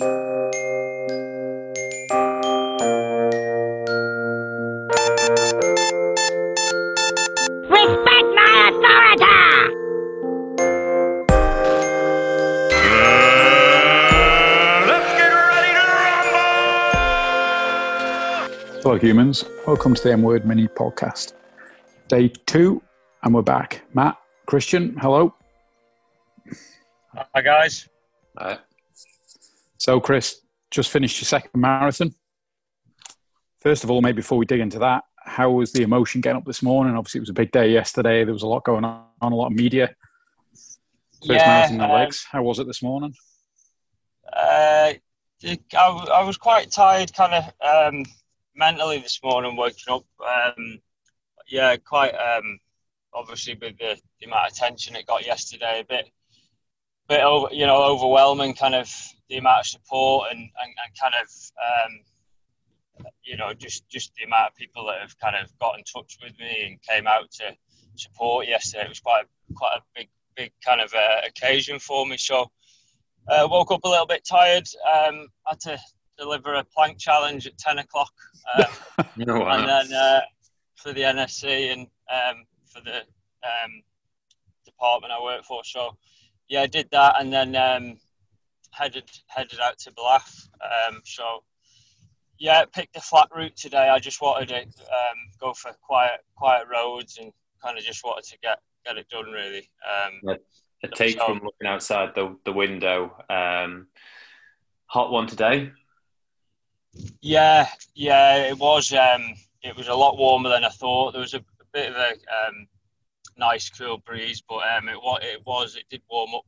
[0.00, 0.10] Respect
[8.34, 9.38] my authority!
[15.14, 15.62] To roll
[18.82, 19.44] Hello, humans.
[19.64, 21.34] Welcome to the M Word Mini Podcast.
[22.08, 22.82] Day two,
[23.22, 23.84] and we're back.
[23.94, 24.16] Matt,
[24.46, 25.32] Christian, hello.
[27.14, 27.88] Hi guys.
[28.40, 28.58] Right.
[29.84, 30.40] So, Chris,
[30.70, 32.14] just finished your second marathon.
[33.60, 36.46] First of all, maybe before we dig into that, how was the emotion getting up
[36.46, 36.96] this morning?
[36.96, 38.24] Obviously, it was a big day yesterday.
[38.24, 39.94] There was a lot going on, a lot of media.
[41.26, 42.24] First Yeah, marathon in the um, legs.
[42.32, 43.12] How was it this morning?
[44.32, 44.94] Uh,
[45.44, 48.06] I, I was quite tired, kind of um,
[48.56, 50.06] mentally this morning, waking up.
[50.26, 50.78] Um,
[51.46, 52.58] yeah, quite um,
[53.12, 56.08] obviously with the, the amount of tension it got yesterday, a bit,
[57.08, 58.54] bit over, you know, overwhelming.
[58.54, 58.90] Kind of
[59.28, 60.50] the amount of support and, and,
[60.84, 65.36] and kind of um, you know just just the amount of people that have kind
[65.36, 67.54] of got in touch with me and came out to
[67.96, 68.84] support yesterday.
[68.84, 72.16] It was quite quite a big big kind of uh, occasion for me.
[72.16, 72.50] So.
[73.26, 74.68] Uh, woke up a little bit tired.
[74.94, 75.78] Um, had to
[76.18, 78.12] deliver a plank challenge at 10 o'clock.
[78.54, 78.64] Um,
[79.26, 79.48] wow.
[79.48, 80.20] and then uh,
[80.76, 83.82] for the NSC and um, for the um,
[84.64, 85.62] department I work for.
[85.64, 85.96] So,
[86.48, 87.98] yeah, I did that and then um,
[88.70, 90.48] headed headed out to Bluff.
[90.62, 91.42] Um, so,
[92.38, 93.88] yeah, picked a flat route today.
[93.88, 98.24] I just wanted to um, go for quiet quiet roads and kind of just wanted
[98.30, 99.70] to get get it done really.
[99.88, 100.36] Um,
[100.82, 103.16] a take So- from looking outside the, the window.
[103.30, 103.88] Um,
[104.86, 105.72] hot one today.
[107.20, 108.92] Yeah, yeah, it was.
[108.92, 111.12] Um, it was a lot warmer than I thought.
[111.12, 112.68] There was a, a bit of a um,
[113.36, 115.20] nice, cool breeze, but um, it was.
[115.22, 115.76] It was.
[115.76, 116.44] It did warm up.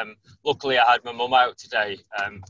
[0.00, 2.42] Um, luckily, I had my mum out today, um,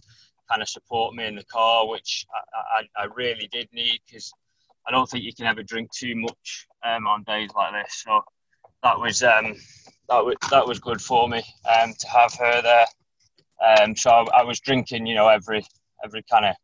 [0.48, 4.32] kind of support me in the car, which I, I, I really did need because
[4.86, 8.02] I don't think you can ever drink too much um, on days like this.
[8.04, 8.20] So
[8.82, 9.54] that was um,
[10.08, 11.42] that was that was good for me
[11.80, 12.86] um, to have her there.
[13.64, 15.64] Um, so I, I was drinking, you know, every
[16.04, 16.56] every kind of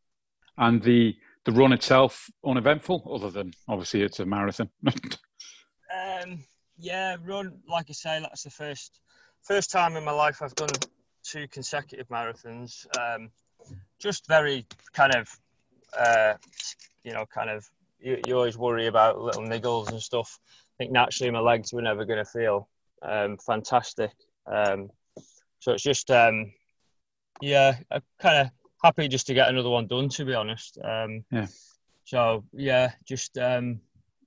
[0.59, 4.71] And the the run itself uneventful, other than obviously it's a marathon.
[5.93, 6.45] Um,
[6.81, 7.59] yeah, run.
[7.69, 9.01] Like I say, that's the first
[9.43, 10.69] first time in my life I've done
[11.23, 12.87] two consecutive marathons.
[12.99, 13.31] Um,
[13.99, 15.29] just very kind of,
[15.99, 16.35] uh,
[17.05, 17.69] you know, kind of.
[18.01, 20.39] You, you always worry about little niggles and stuff.
[20.49, 22.69] I think naturally my legs were never going to feel
[23.03, 24.13] um, fantastic.
[24.47, 24.91] Um,
[25.59, 26.53] so it's just, um,
[27.43, 28.51] yeah, I'm kind of
[28.83, 30.09] happy just to get another one done.
[30.09, 30.79] To be honest.
[30.83, 31.47] Um, Yeah.
[32.05, 33.81] So yeah, just um,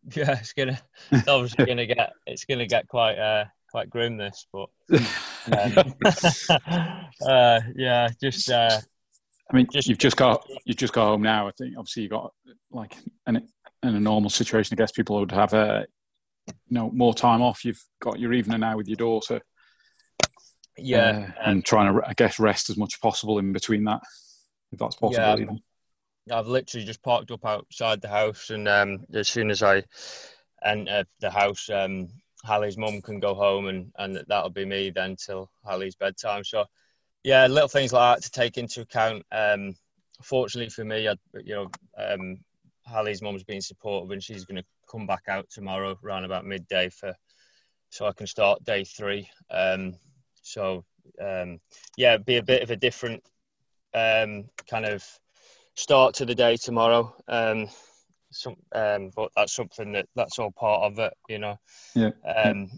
[0.16, 0.80] yeah, it's gonna
[1.12, 4.70] it's obviously gonna get it's gonna get quite uh quite grim this, but
[5.52, 5.94] um,
[7.28, 8.80] uh, yeah, just uh,
[9.52, 11.48] I mean, Just- you've just got you've just got home now.
[11.48, 12.34] I think obviously you got
[12.72, 12.96] like
[13.28, 13.42] in a,
[13.84, 14.76] in a normal situation.
[14.76, 15.86] I guess people would have a
[16.48, 17.66] you know more time off.
[17.66, 19.42] You've got your evening now with your daughter,
[20.78, 24.02] yeah, uh, and trying to I guess rest as much as possible in between that,
[24.72, 25.24] if that's possible.
[25.24, 25.38] Yeah.
[25.38, 25.60] even.
[26.32, 29.84] I've literally just parked up outside the house, and um, as soon as I
[30.64, 32.08] enter the house, um,
[32.46, 36.44] Hallie's mum can go home, and, and that'll be me then till Hallie's bedtime.
[36.44, 36.66] So,
[37.24, 39.24] yeah, little things like that to take into account.
[39.32, 39.76] Um,
[40.22, 42.38] fortunately for me, I, you know, um,
[42.86, 46.90] Hallie's mum's been supportive, and she's going to come back out tomorrow around about midday
[46.90, 47.14] for,
[47.90, 49.30] so I can start day three.
[49.52, 49.96] Um,
[50.42, 50.86] so,
[51.22, 51.60] um,
[51.98, 53.24] yeah, be a bit of a different
[53.94, 55.06] um, kind of
[55.76, 57.16] start to the day tomorrow.
[57.28, 57.70] Um,
[58.32, 61.58] some, um, but that's something that that's all part of it, you know.
[61.96, 62.70] Yeah, Um,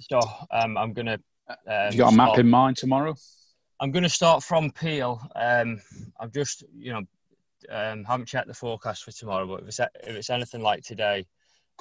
[0.00, 1.18] so um, I'm gonna.
[1.48, 3.14] Um, Have you got a map start- in mind tomorrow?
[3.80, 5.20] I'm gonna start from Peel.
[5.34, 5.80] Um,
[6.18, 7.02] I've just, you know,
[7.70, 11.26] um, haven't checked the forecast for tomorrow, but if it's if it's anything like today,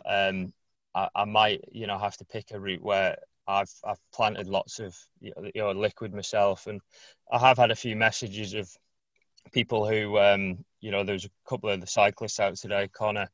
[0.06, 0.53] um,
[0.95, 4.80] I, I might, you know, have to pick a route where I've I've planted lots
[4.80, 6.81] of you know liquid myself, and
[7.31, 8.69] I have had a few messages of
[9.52, 12.88] people who, um, you know, there's a couple of the cyclists out today.
[12.94, 13.30] Connor,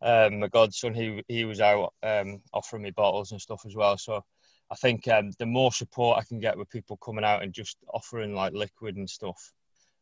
[0.00, 3.96] um, my godson, he he was out um, offering me bottles and stuff as well.
[3.98, 4.24] So
[4.70, 7.76] I think um, the more support I can get with people coming out and just
[7.92, 9.52] offering like liquid and stuff,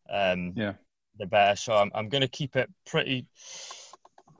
[0.09, 0.75] um, Yeah.
[1.19, 1.57] the better.
[1.57, 3.27] So I'm I'm going to keep it pretty.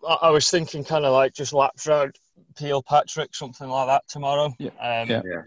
[0.07, 2.17] I, I was thinking kind of like just laps around
[2.57, 4.53] Peel Patrick, something like that tomorrow.
[4.59, 4.71] Yeah.
[4.81, 5.43] Um, Yeah.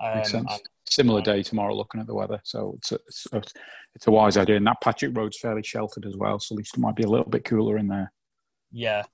[0.00, 0.60] um, Makes sense.
[0.90, 2.40] Similar day tomorrow, looking at the weather.
[2.44, 3.42] So it's a, it's a,
[3.94, 4.56] it's a wise idea.
[4.56, 7.08] And that Patrick Road's fairly sheltered as well, so at least it might be a
[7.08, 8.12] little bit cooler in there.
[8.72, 9.04] Yeah.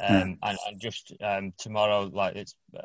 [0.00, 0.22] Yeah.
[0.22, 2.82] Um, and, and just um, tomorrow, like it's uh,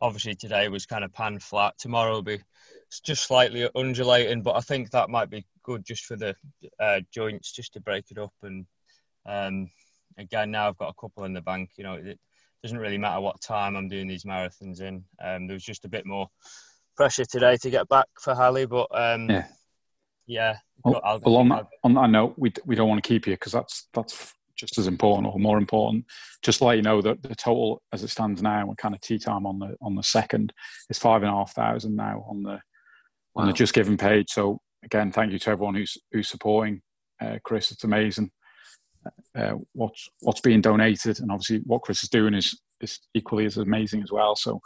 [0.00, 1.74] obviously today was kind of pan flat.
[1.78, 2.40] Tomorrow will be
[3.04, 6.34] just slightly undulating, but I think that might be good just for the
[6.80, 8.32] uh, joints, just to break it up.
[8.42, 8.66] And
[9.26, 9.70] um,
[10.16, 11.70] again, now I've got a couple in the bank.
[11.76, 12.18] You know, it
[12.62, 15.04] doesn't really matter what time I'm doing these marathons in.
[15.22, 16.28] Um, there was just a bit more
[16.98, 19.46] pressure today to get back for Hallie, but um, Yeah.
[20.26, 20.56] yeah.
[20.84, 23.26] Well, I'll- well, on I'll- that, on that note, we, we don't want to keep
[23.26, 26.04] you because that's that's just as important or more important.
[26.42, 29.00] Just to let you know that the total as it stands now, we're kind of
[29.00, 30.52] tea time on the on the second
[30.90, 32.58] is five and a half thousand now on the
[33.36, 34.30] on the Just Giving page.
[34.30, 36.82] So again, thank you to everyone who's who's supporting
[37.20, 37.70] uh, Chris.
[37.70, 38.32] It's amazing
[39.36, 43.56] uh, what's what's being donated, and obviously what Chris is doing is is equally as
[43.58, 44.34] amazing as well.
[44.34, 44.60] So the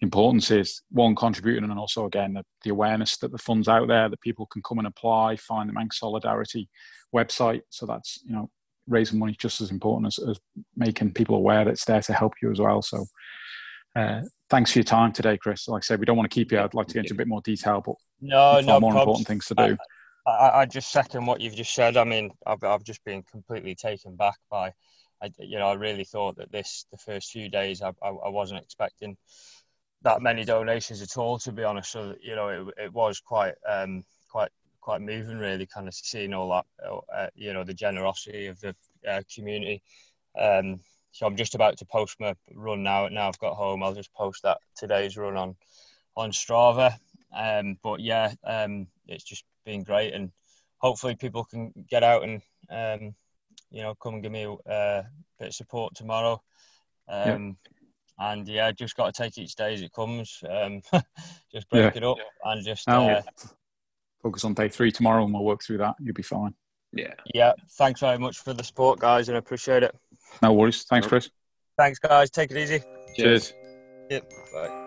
[0.00, 4.08] importance is one contributing, and also again the, the awareness that the funds out there
[4.08, 6.68] that people can come and apply, find the Manx Solidarity
[7.14, 7.62] website.
[7.70, 8.50] So that's you know
[8.86, 10.38] raising money just as important as, as
[10.76, 12.82] making people aware that it's there to help you as well.
[12.82, 13.06] So.
[13.96, 15.68] Uh, thanks for your time today, Chris.
[15.68, 16.58] Like I said, we don't want to keep you.
[16.58, 18.98] I'd like to get into a bit more detail, but no, no more probs.
[18.98, 19.76] important things to do.
[20.26, 21.96] I, I just second what you've just said.
[21.96, 24.72] I mean, I've, I've just been completely taken back by,
[25.22, 28.28] I, you know, I really thought that this, the first few days, I, I, I
[28.30, 29.16] wasn't expecting
[30.04, 31.90] that many donations at all, to be honest.
[31.90, 36.32] So, you know, it, it was quite, um, quite, quite moving, really, kind of seeing
[36.32, 36.66] all that,
[37.14, 38.74] uh, you know, the generosity of the
[39.08, 39.82] uh, community.
[40.38, 40.80] Um,
[41.10, 43.08] so I'm just about to post my run now.
[43.08, 45.56] Now I've got home, I'll just post that today's run on,
[46.16, 46.96] on Strava.
[47.34, 50.30] Um, but yeah, um, it's just been great, and
[50.78, 53.14] hopefully people can get out and um,
[53.70, 55.02] you know come and give me a uh,
[55.38, 56.40] bit of support tomorrow.
[57.08, 57.56] Um,
[58.18, 60.42] And yeah, just got to take each day as it comes.
[60.48, 60.82] Um,
[61.52, 61.96] just break Yeah.
[61.96, 63.22] it up and just uh,
[64.22, 65.96] focus on day three tomorrow, and we'll work through that.
[66.00, 66.54] You'll be fine.
[66.92, 67.14] Yeah.
[67.34, 67.52] yeah.
[67.72, 69.94] Thanks very much for the support, guys, and I appreciate it.
[70.42, 70.84] No worries.
[70.84, 71.30] Thanks, Chris.
[71.76, 72.30] Thanks, guys.
[72.30, 72.82] Take it easy.
[73.16, 73.52] Cheers.
[74.10, 74.32] Yep.
[74.52, 74.83] Bye.